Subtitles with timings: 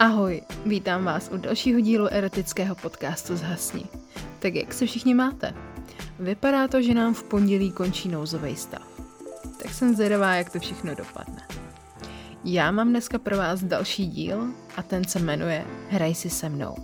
[0.00, 3.84] Ahoj, vítám vás u dalšího dílu erotického podcastu Zhasni.
[4.38, 5.54] Tak jak se všichni máte?
[6.18, 8.82] Vypadá to, že nám v pondělí končí nouzový stav.
[9.62, 11.42] Tak jsem zvědavá, jak to všechno dopadne.
[12.44, 16.76] Já mám dneska pro vás další díl a ten se jmenuje Hraj si se mnou.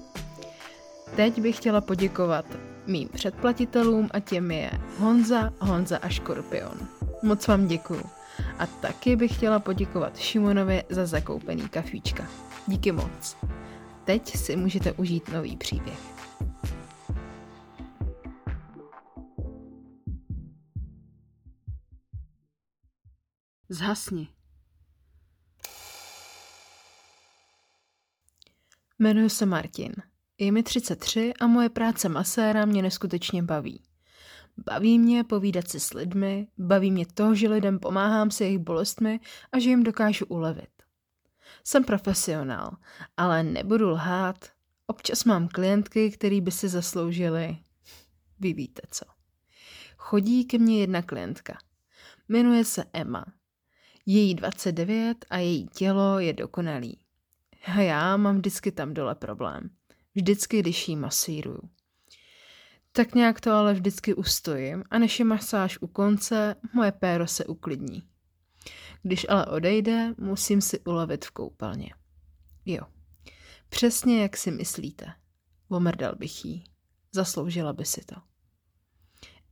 [1.17, 2.47] Teď bych chtěla poděkovat
[2.87, 6.89] mým předplatitelům a těm je Honza, Honza a Škorpion.
[7.23, 8.03] Moc vám děkuju.
[8.59, 12.29] A taky bych chtěla poděkovat Šimonovi za zakoupený kafíčka.
[12.67, 13.37] Díky moc.
[14.05, 15.99] Teď si můžete užít nový příběh.
[23.69, 24.29] Zhasni.
[28.99, 29.93] Jmenuji se Martin.
[30.39, 33.83] Je mi 33 a moje práce maséra mě neskutečně baví.
[34.57, 39.21] Baví mě povídat si s lidmi, baví mě to, že lidem pomáhám se jejich bolestmi
[39.53, 40.69] a že jim dokážu ulevit.
[41.65, 42.77] Jsem profesionál,
[43.17, 44.45] ale nebudu lhát.
[44.87, 47.59] Občas mám klientky, který by si zasloužili.
[48.41, 49.05] Vy víte co.
[49.97, 51.59] Chodí ke mně jedna klientka.
[52.29, 53.25] Jmenuje se Emma.
[54.07, 56.99] Její 29 a její tělo je dokonalý.
[57.67, 59.71] A já mám vždycky tam dole problém.
[60.15, 61.71] Vždycky, když jí masíruju.
[62.97, 67.45] Tak nějak to ale vždycky ustojím a než je masáž u konce, moje péro se
[67.45, 68.03] uklidní.
[69.03, 71.95] Když ale odejde, musím si ulevit v koupelně.
[72.67, 72.81] Jo,
[73.69, 75.13] přesně jak si myslíte.
[75.69, 76.65] Omrdal bych jí.
[77.13, 78.17] Zasloužila by si to.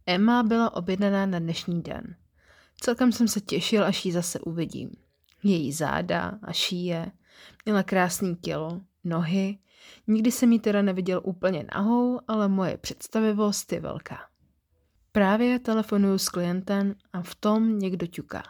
[0.06, 2.16] Emma byla objednaná na dnešní den.
[2.80, 4.90] Celkem jsem se těšil, až ji zase uvidím.
[5.42, 7.12] Její záda a šíje,
[7.64, 9.58] měla krásný tělo, nohy,
[10.06, 14.18] nikdy jsem ji teda neviděl úplně nahou, ale moje představivost je velká.
[15.12, 18.42] Právě telefonuju s klientem a v tom někdo ťuká.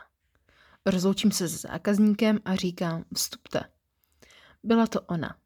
[0.87, 3.61] Rozloučím se s zákazníkem a říkám, vstupte.
[4.63, 5.37] Byla to ona,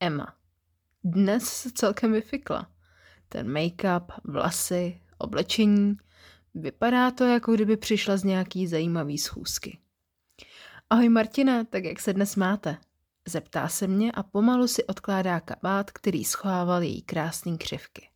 [0.00, 0.36] Emma.
[1.04, 2.70] Dnes se celkem vyfikla.
[3.28, 5.96] Ten make-up, vlasy, oblečení.
[6.54, 9.78] Vypadá to, jako kdyby přišla z nějaký zajímavý schůzky.
[10.90, 12.76] Ahoj Martina, tak jak se dnes máte?
[13.28, 18.08] Zeptá se mě a pomalu si odkládá kabát, který schovával její krásný křivky.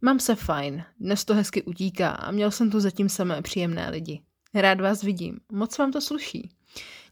[0.00, 4.22] Mám se fajn, dnes to hezky utíká a měl jsem tu zatím samé příjemné lidi.
[4.54, 5.40] Rád vás vidím.
[5.52, 6.50] Moc vám to sluší.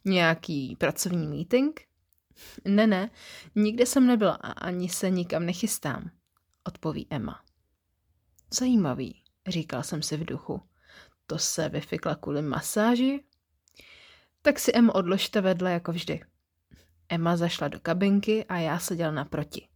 [0.04, 1.80] Nějaký pracovní meeting?
[2.64, 3.10] Ne, ne,
[3.54, 6.10] nikde jsem nebyla a ani se nikam nechystám,
[6.64, 7.40] odpoví Emma.
[8.54, 10.62] Zajímavý, říkal jsem si v duchu.
[11.26, 13.24] To se vyfikla kvůli masáži?
[14.42, 16.20] Tak si Emma odložte vedle jako vždy.
[17.10, 19.68] Emma zašla do kabinky a já seděl naproti.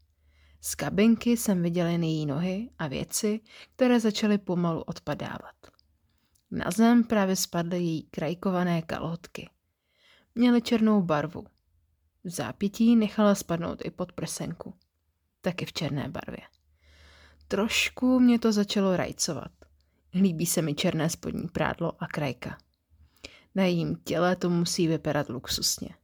[0.61, 3.41] Z kabinky jsem viděl jen její nohy a věci,
[3.77, 5.55] které začaly pomalu odpadávat.
[6.50, 9.50] Na zem právě spadly její krajkované kalhotky.
[10.34, 11.47] Měly černou barvu.
[12.25, 14.75] V zápětí nechala spadnout i pod prsenku.
[15.41, 16.47] Taky v černé barvě.
[17.49, 19.53] Trošku mě to začalo rajcovat.
[20.15, 22.59] Líbí se mi černé spodní prádlo a krajka.
[23.55, 25.95] Na jejím těle to musí vypadat luxusně.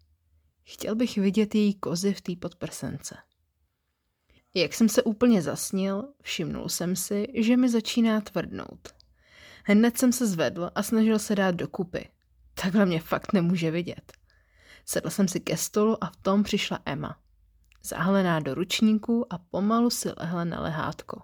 [0.73, 3.17] Chtěl bych vidět její kozy v té podprsence.
[4.55, 8.89] Jak jsem se úplně zasnil, všimnul jsem si, že mi začíná tvrdnout.
[9.65, 12.09] Hned jsem se zvedl a snažil se dát dokupy.
[12.55, 14.13] Takhle mě fakt nemůže vidět.
[14.85, 17.19] Sedl jsem si ke stolu a v tom přišla Emma.
[17.83, 21.23] Zahlená do ručníku a pomalu si lehla na lehátko.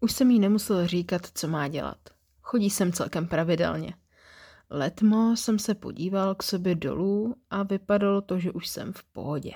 [0.00, 1.98] Už jsem jí nemusel říkat, co má dělat.
[2.42, 3.94] Chodí sem celkem pravidelně.
[4.70, 9.52] Letmo jsem se podíval k sobě dolů a vypadalo to, že už jsem v pohodě.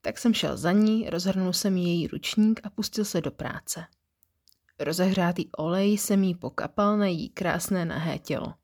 [0.00, 3.86] Tak jsem šel za ní, rozhrnul jsem její ručník a pustil se do práce.
[4.78, 8.54] Rozehřátý olej jsem jí pokapal na její krásné nahé tělo.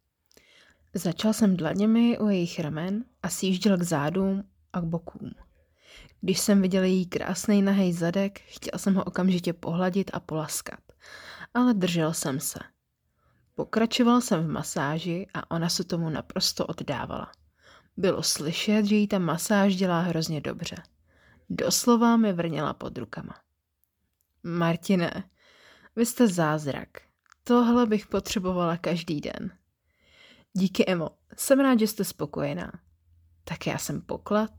[0.94, 5.30] Začal jsem dlaněmi u jejich ramen a sjížděl k zádům a k bokům.
[6.20, 10.80] Když jsem viděl její krásný nahej zadek, chtěl jsem ho okamžitě pohladit a polaskat,
[11.54, 12.58] ale držel jsem se.
[13.56, 17.32] Pokračoval jsem v masáži a ona se tomu naprosto oddávala.
[17.96, 20.76] Bylo slyšet, že jí ta masáž dělá hrozně dobře.
[21.50, 23.34] Doslova mi vrněla pod rukama.
[24.42, 25.24] Martine,
[25.96, 26.88] vy jste zázrak.
[27.44, 29.50] Tohle bych potřebovala každý den.
[30.52, 31.10] Díky, Emo.
[31.36, 32.72] Jsem rád, že jste spokojená.
[33.44, 34.50] Tak já jsem poklad.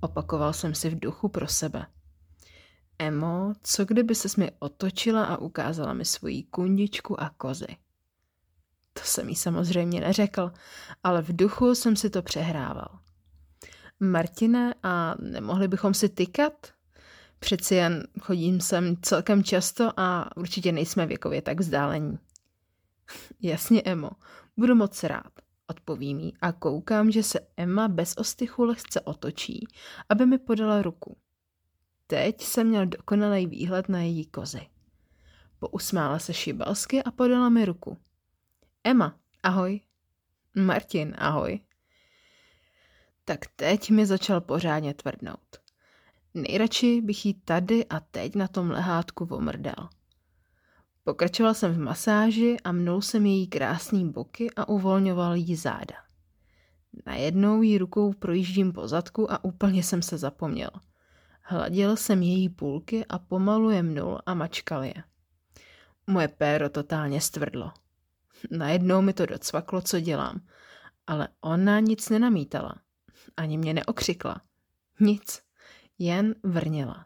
[0.00, 1.86] Opakoval jsem si v duchu pro sebe.
[2.98, 7.76] Emo, co kdyby ses mi otočila a ukázala mi svoji kundičku a kozy?
[8.94, 10.52] To jsem jí samozřejmě neřekl,
[11.04, 12.98] ale v duchu jsem si to přehrával.
[14.00, 16.66] Martine, a nemohli bychom si tykat?
[17.38, 22.18] Přeci jen chodím sem celkem často a určitě nejsme věkově tak vzdálení.
[23.40, 24.10] Jasně, Emo,
[24.56, 25.32] budu moc rád.
[25.66, 29.66] odpoví mi a koukám, že se Emma bez ostychu lehce otočí,
[30.08, 31.16] aby mi podala ruku.
[32.06, 34.66] Teď jsem měl dokonalý výhled na její kozy.
[35.58, 37.98] Pousmála se šibalsky a podala mi ruku.
[38.86, 39.80] Emma, ahoj.
[40.56, 41.60] Martin, ahoj.
[43.24, 45.60] Tak teď mi začal pořádně tvrdnout.
[46.34, 49.88] Nejradši bych jí tady a teď na tom lehátku omrdal.
[51.04, 55.96] Pokračoval jsem v masáži a mnul jsem její krásný boky a uvolňoval jí záda.
[57.06, 60.70] Najednou jí rukou projíždím po zadku a úplně jsem se zapomněl.
[61.42, 64.94] Hladil jsem její půlky a pomalu je mnul a mačkal je.
[66.06, 67.72] Moje péro totálně stvrdlo.
[68.50, 70.40] Najednou mi to docvaklo, co dělám,
[71.06, 72.74] ale ona nic nenamítala.
[73.36, 74.40] Ani mě neokřikla.
[75.00, 75.42] Nic,
[75.98, 77.04] jen vrněla.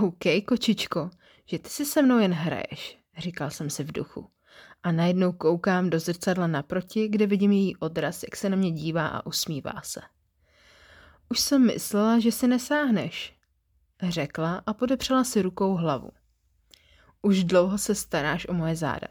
[0.00, 1.10] OK, kočičko,
[1.46, 4.30] že ty si se mnou jen hraješ, říkal jsem si v duchu.
[4.82, 9.06] A najednou koukám do zrcadla naproti, kde vidím její odraz, jak se na mě dívá
[9.06, 10.00] a usmívá se.
[11.28, 13.36] Už jsem myslela, že si nesáhneš,
[14.02, 16.10] řekla a podepřela si rukou hlavu.
[17.22, 19.08] Už dlouho se staráš o moje záda.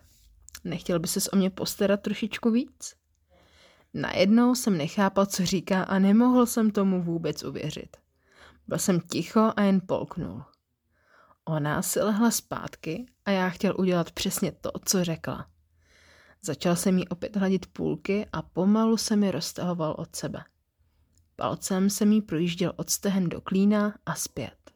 [0.65, 2.95] Nechtěl by ses o mě postarat trošičku víc?
[3.94, 7.97] Najednou jsem nechápal, co říká a nemohl jsem tomu vůbec uvěřit.
[8.67, 10.44] Byl jsem ticho a jen polknul.
[11.45, 15.47] Ona si lehla zpátky a já chtěl udělat přesně to, co řekla.
[16.41, 20.44] Začal jsem jí opět hladit půlky a pomalu se mi roztahoval od sebe.
[21.35, 24.71] Palcem jsem jí projížděl od stehen do klína a zpět.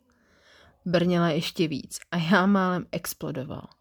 [0.86, 3.79] Brněla ještě víc a já málem explodoval.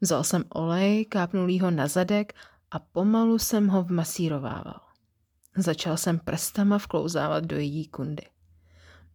[0.00, 2.32] Vzal jsem olej, kápnul ho na zadek
[2.70, 4.80] a pomalu jsem ho vmasírovával.
[5.56, 8.26] Začal jsem prstama vklouzávat do její kundy.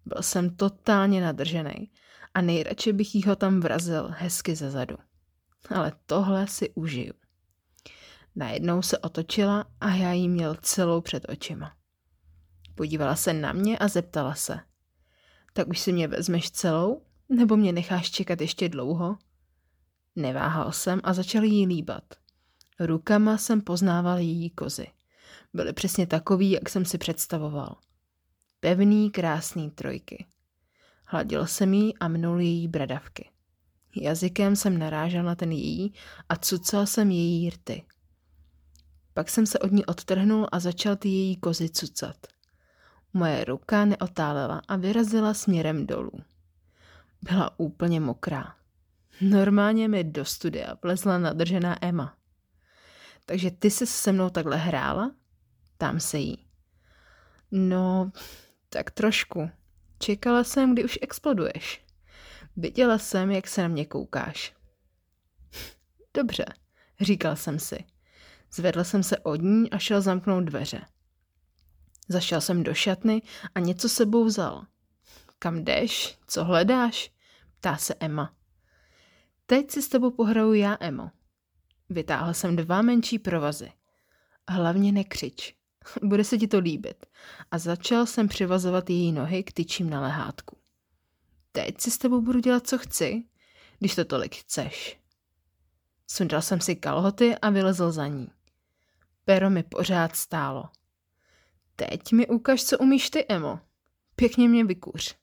[0.05, 1.91] Byl jsem totálně nadržený
[2.33, 4.97] a nejradši bych jí ho tam vrazil hezky ze zadu.
[5.69, 7.13] Ale tohle si užiju.
[8.35, 11.73] Najednou se otočila a já jí měl celou před očima.
[12.75, 14.59] Podívala se na mě a zeptala se.
[15.53, 17.01] Tak už si mě vezmeš celou?
[17.29, 19.17] Nebo mě necháš čekat ještě dlouho?
[20.15, 22.03] Neváhal jsem a začal jí líbat.
[22.79, 24.87] Rukama jsem poznával její kozy.
[25.53, 27.75] Byly přesně takový, jak jsem si představoval.
[28.59, 30.25] Pevný, krásný trojky.
[31.05, 33.29] Hladil jsem jí a mnul její bradavky.
[33.95, 35.93] Jazykem jsem narážel na ten její
[36.29, 37.83] a cucal jsem její rty.
[39.13, 42.27] Pak jsem se od ní odtrhnul a začal ty její kozy cucat.
[43.13, 46.11] Moje ruka neotálela a vyrazila směrem dolů.
[47.21, 48.55] Byla úplně mokrá.
[49.21, 52.17] Normálně mi do studia vlezla nadržená Emma.
[53.25, 55.11] Takže ty se se mnou takhle hrála?
[55.77, 56.47] Tam se jí.
[57.51, 58.11] No,
[58.69, 59.49] tak trošku.
[59.99, 61.85] Čekala jsem, kdy už exploduješ.
[62.55, 64.53] Viděla jsem, jak se na mě koukáš.
[66.13, 66.45] Dobře,
[67.01, 67.85] říkal jsem si.
[68.53, 70.81] Zvedl jsem se od ní a šel zamknout dveře.
[72.07, 73.21] Zašel jsem do šatny
[73.55, 74.65] a něco sebou vzal.
[75.39, 76.17] Kam jdeš?
[76.27, 77.11] Co hledáš?
[77.59, 78.33] Ptá se Emma.
[79.45, 81.11] Teď si s tebou pohraju já, Emo.
[81.89, 83.71] Vytáhl jsem dva menší provazy.
[84.49, 85.55] Hlavně nekřič.
[86.03, 87.05] Bude se ti to líbit.
[87.51, 90.57] A začal jsem přivazovat její nohy k tyčím na lehátku.
[91.51, 93.23] Teď si s tebou budu dělat, co chci,
[93.79, 94.99] když to tolik chceš.
[96.07, 98.27] Sundal jsem si kalhoty a vylezl za ní.
[99.25, 100.69] Pero mi pořád stálo.
[101.75, 103.59] Teď mi ukaž, co umíš ty, Emo.
[104.15, 105.15] Pěkně mě vykuř.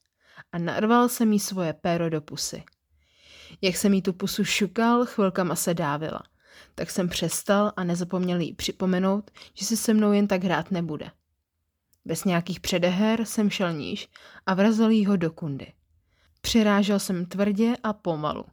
[0.52, 2.64] A narval jsem jí svoje péro do pusy.
[3.60, 6.22] Jak jsem jí tu pusu šukal, chvilkama se dávila.
[6.74, 11.10] Tak jsem přestal a nezapomněl jí připomenout, že si se mnou jen tak hrát nebude.
[12.04, 14.08] Bez nějakých předeher jsem šel níž
[14.46, 15.72] a vrazil jí ho do kundy.
[16.40, 18.44] Přirážel jsem tvrdě a pomalu.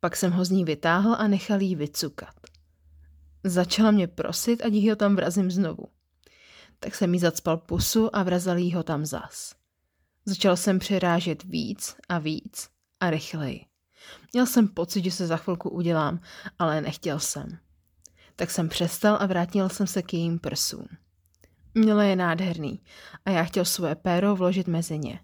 [0.00, 2.34] Pak jsem ho z ní vytáhl a nechal jí vycukat.
[3.44, 5.84] Začala mě prosit, ať jí ho tam vrazím znovu.
[6.80, 9.54] Tak jsem jí zacpal pusu a vrazal jí ho tam zas.
[10.24, 12.68] Začal jsem přirážet víc a víc
[13.00, 13.71] a rychleji.
[14.32, 16.20] Měl jsem pocit, že se za chvilku udělám,
[16.58, 17.58] ale nechtěl jsem.
[18.36, 20.86] Tak jsem přestal a vrátil jsem se k jejím prsům.
[21.74, 22.82] Měla je nádherný
[23.24, 25.20] a já chtěl svoje péro vložit mezi ně.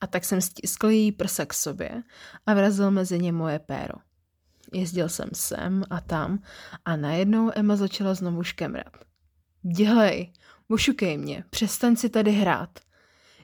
[0.00, 2.02] A tak jsem stiskl její prsa k sobě
[2.46, 3.94] a vrazil mezi ně moje péro.
[4.72, 6.38] Jezdil jsem sem a tam
[6.84, 8.92] a najednou Emma začala znovu škemrat.
[9.62, 10.32] Dělej,
[10.68, 12.78] ošukej mě, přestaň si tady hrát.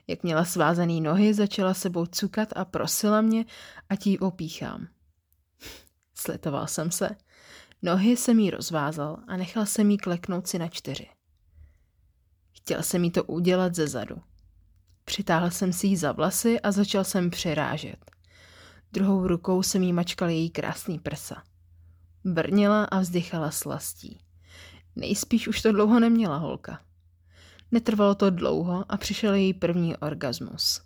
[0.07, 3.45] Jak měla svázaný nohy, začala sebou cukat a prosila mě,
[3.89, 4.87] ať jí opíchám.
[6.23, 7.09] Slitoval jsem se.
[7.81, 11.07] Nohy jsem jí rozvázal a nechal jsem jí kleknout si na čtyři.
[12.51, 14.15] Chtěl jsem jí to udělat ze zadu.
[15.05, 18.11] Přitáhl jsem si jí za vlasy a začal jsem přirážet.
[18.91, 21.43] Druhou rukou jsem jí mačkal její krásný prsa.
[22.23, 24.19] Brnila a vzdychala slastí.
[24.95, 26.81] Nejspíš už to dlouho neměla holka.
[27.71, 30.81] Netrvalo to dlouho a přišel její první orgasmus.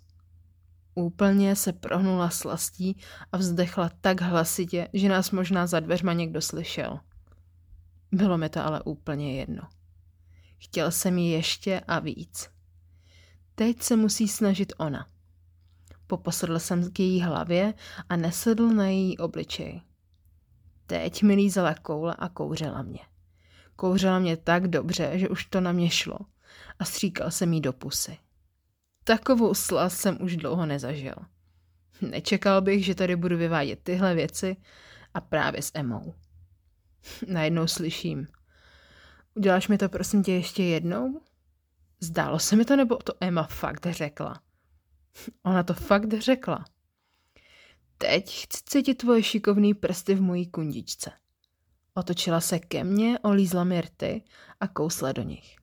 [0.98, 2.96] Úplně se prohnula slastí
[3.32, 7.00] a vzdechla tak hlasitě, že nás možná za dveřma někdo slyšel.
[8.12, 9.62] Bylo mi to ale úplně jedno.
[10.58, 12.50] Chtěl jsem ji ještě a víc.
[13.54, 15.06] Teď se musí snažit ona.
[16.06, 17.74] Poposedl jsem k její hlavě
[18.08, 19.82] a nesedl na její obličej.
[20.86, 23.00] Teď mi lízala koule a kouřila mě.
[23.76, 26.18] Kouřila mě tak dobře, že už to na mě šlo
[26.78, 28.18] a stříkal jsem jí do pusy.
[29.08, 31.14] Takovou slast jsem už dlouho nezažil.
[32.00, 34.56] Nečekal bych, že tady budu vyvádět tyhle věci
[35.14, 36.14] a právě s Emou.
[37.26, 38.28] Najednou slyším.
[39.34, 41.20] Uděláš mi to prosím tě ještě jednou?
[42.00, 44.42] Zdálo se mi to, nebo to Emma fakt řekla?
[45.42, 46.64] Ona to fakt řekla.
[47.98, 51.10] Teď chci cítit tvoje šikovný prsty v mojí kundičce.
[51.94, 54.22] Otočila se ke mně, olízla mi rty
[54.60, 55.56] a kousla do nich.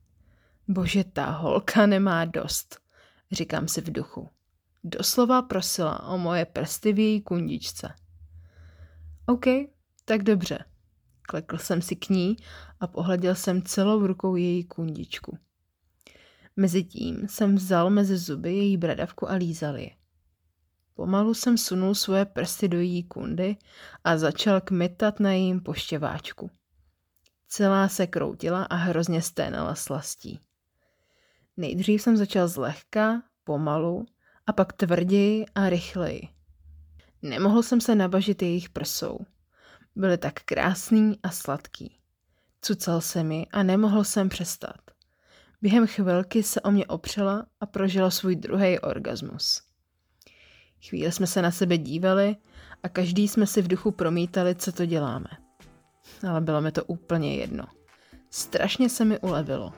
[0.67, 2.84] Bože, ta holka nemá dost,
[3.31, 4.29] říkám si v duchu.
[4.83, 7.93] Doslova prosila o moje prsty v její kundičce.
[9.25, 9.45] OK,
[10.05, 10.65] tak dobře.
[11.21, 12.37] Klekl jsem si k ní
[12.79, 15.37] a pohleděl jsem celou rukou její kundičku.
[16.55, 19.89] Mezitím jsem vzal mezi zuby její bradavku a lízal je.
[20.93, 23.55] Pomalu jsem sunul svoje prsty do její kundy
[24.03, 26.51] a začal kmitat na jejím poštěváčku.
[27.47, 30.39] Celá se kroutila a hrozně sténala slastí.
[31.57, 34.05] Nejdřív jsem začal zlehka, pomalu
[34.47, 36.27] a pak tvrději a rychleji.
[37.21, 39.19] Nemohl jsem se nabažit jejich prsou.
[39.95, 41.99] Byly tak krásný a sladký.
[42.61, 44.77] Cucal se mi a nemohl jsem přestat.
[45.61, 49.61] Během chvilky se o mě opřela a prožila svůj druhý orgasmus.
[50.89, 52.35] Chvíli jsme se na sebe dívali
[52.83, 55.27] a každý jsme si v duchu promítali, co to děláme.
[56.29, 57.65] Ale bylo mi to úplně jedno.
[58.29, 59.73] Strašně se mi ulevilo.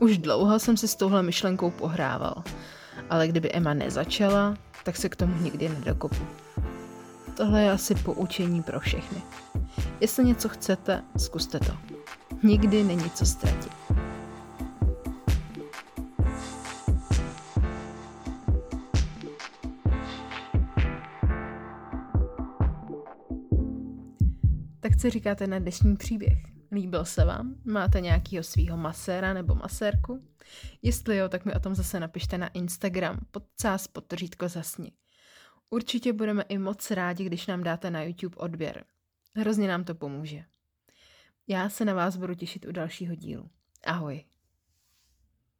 [0.00, 2.42] Už dlouho jsem si s touhle myšlenkou pohrával,
[3.10, 6.26] ale kdyby Emma nezačala, tak se k tomu nikdy nedokopu.
[7.36, 9.22] Tohle je asi poučení pro všechny.
[10.00, 11.72] Jestli něco chcete, zkuste to.
[12.42, 13.72] Nikdy není co ztratit.
[24.80, 26.47] Tak co říkáte na dnešní příběh?
[26.72, 27.54] Líbil se vám?
[27.64, 30.24] Máte nějakýho svého maséra nebo masérku?
[30.82, 34.92] Jestli jo, tak mi o tom zase napište na Instagram pod cás podtržítko zasni.
[35.70, 38.84] Určitě budeme i moc rádi, když nám dáte na YouTube odběr.
[39.36, 40.44] Hrozně nám to pomůže.
[41.46, 43.50] Já se na vás budu těšit u dalšího dílu.
[43.84, 44.24] Ahoj.